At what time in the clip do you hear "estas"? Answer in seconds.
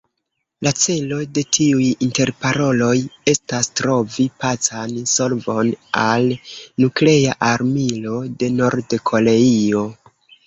3.33-3.67